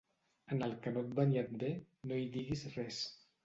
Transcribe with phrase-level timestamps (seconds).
[0.55, 1.71] En el que no et va ni et ve,
[2.11, 3.07] no hi diguis res.